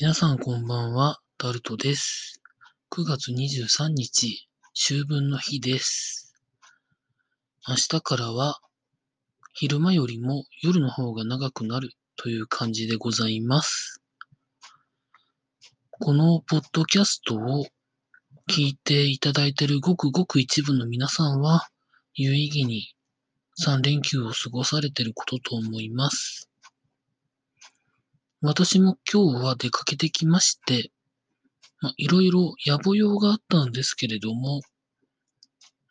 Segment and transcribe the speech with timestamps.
[0.00, 2.40] 皆さんこんばんは、タルトです。
[2.92, 6.36] 9月23日、秋分の日です。
[7.66, 8.60] 明日からは、
[9.54, 14.00] 昼間よりも夜の方が長くなるという感じでございます。
[15.90, 17.66] このポッドキャストを
[18.48, 21.66] 聞いていただいているごくごく一部の皆さんは、
[22.14, 22.94] 有意義に
[23.60, 26.48] 3連休を過ごされていることと思います。
[28.40, 30.92] 私も今日は出かけてきまして、
[31.80, 34.60] ま、いろいろ野暮用があったんですけれども、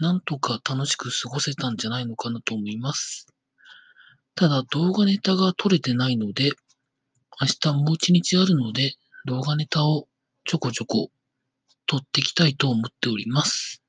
[0.00, 3.28] なんとか楽しく過ごせたんじゃないのかなと思います。
[4.34, 6.50] ただ動画ネタが撮れてないので、
[7.40, 8.94] 明日もう一日あるので
[9.26, 10.08] 動画ネタを
[10.44, 11.10] ちょこちょこ
[11.86, 13.84] 撮っていきたいと思っております。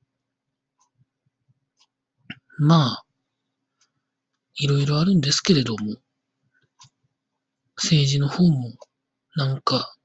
[2.59, 3.05] まあ、
[4.57, 5.95] いろいろあるんですけれども、
[7.75, 8.73] 政治の方も、
[9.35, 9.95] なんか、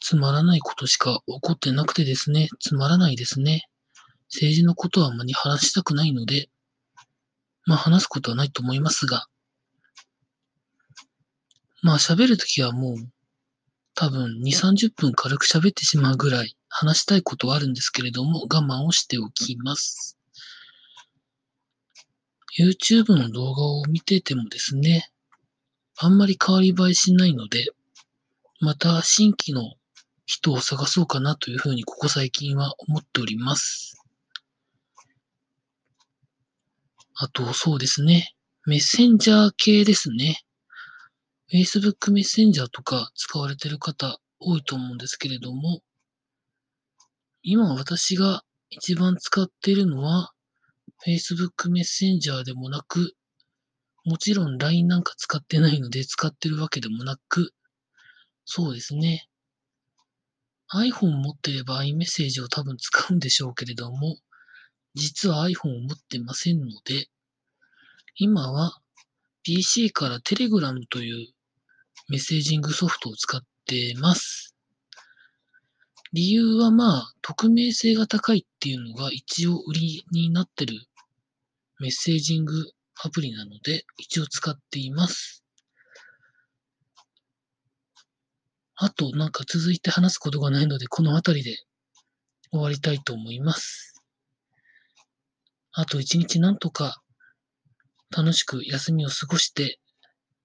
[0.00, 3.68] つまらないことしか起こってなくてですね、つまらないですね。
[4.30, 6.48] 政治のことはあまり話したくないので、
[7.66, 9.26] まあ話すことはないと思いますが、
[11.82, 12.96] まあ喋るときはもう、
[13.94, 20.16] 多分2、30分軽く喋ってしまうぐらい話したいことはあるんですけれども、我慢をしておきます。
[22.58, 25.11] YouTube の動画を見ててもですね、
[25.98, 27.66] あんまり変わり映えしないので、
[28.60, 29.74] また新規の
[30.26, 34.02] 人を探そうかなというふうにここ最近は思っております。
[37.14, 38.34] あと、そうですね。
[38.64, 40.40] メッセンジャー系ですね。
[41.52, 45.82] Facebook メッセンジャーとか使われてる方多いと思うんですけれども、
[47.42, 50.32] 今私が一番使っているのは
[51.04, 53.14] Facebook メッセンジャーでもなく
[54.04, 57.52] もちろん LINE なんか使ってないので使ってるわけでもなく、
[58.44, 59.28] そうですね。
[60.74, 64.16] iPhone 持ってれば iMessage を多分使うんでしょうけれども、
[64.94, 67.06] 実は iPhone を持ってませんので、
[68.16, 68.80] 今は
[69.42, 71.32] PC から Telegram という
[72.08, 74.56] メッセージングソフトを使ってます。
[76.12, 80.74] 理由はまあ、匿名性が高いっていうのが一応売りになってる
[81.80, 82.70] メッセージング
[83.04, 85.44] アプリなので、一応使っています。
[88.74, 91.58] あと、なんか続いて話すことがないので、この辺りで
[92.50, 93.94] 終わりたいと思います。
[95.72, 97.02] あと一日なんとか
[98.10, 99.78] 楽しく休みを過ごして、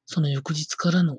[0.05, 1.17] その翌日からの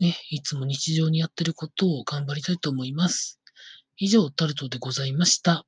[0.00, 3.38] ね、いつも日常にやってることを頑張りたいと思います。
[3.98, 5.66] 以上、タルトでございました。